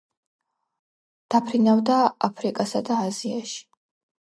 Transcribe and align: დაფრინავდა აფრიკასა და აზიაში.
დაფრინავდა 1.35 1.99
აფრიკასა 2.31 2.85
და 2.91 3.01
აზიაში. 3.05 3.63